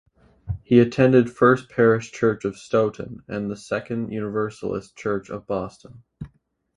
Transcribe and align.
He 0.63 0.79
attended 0.79 1.29
First 1.29 1.69
Parish 1.69 2.11
Church 2.11 2.43
of 2.43 2.57
Stoughton 2.57 3.21
and 3.27 3.51
the 3.51 3.55
Second 3.55 4.11
Universalist 4.11 4.95
Church 4.95 5.29
of 5.29 5.45
Boston. 5.45 6.01